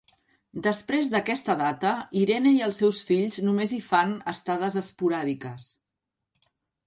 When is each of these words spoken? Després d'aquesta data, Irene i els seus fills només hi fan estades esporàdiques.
Després 0.67 1.09
d'aquesta 1.11 1.55
data, 1.59 1.91
Irene 2.21 2.53
i 2.55 2.63
els 2.69 2.79
seus 2.83 3.01
fills 3.09 3.37
només 3.49 3.75
hi 3.75 3.79
fan 3.89 4.15
estades 4.33 4.79
esporàdiques. 4.83 5.69